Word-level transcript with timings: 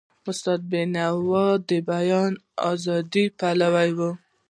استاد 0.29 0.61
بینوا 0.71 1.45
د 1.69 1.69
بیان 1.89 2.31
د 2.39 2.41
ازادی 2.71 3.25
پلوی 3.39 3.89
و. 3.97 3.99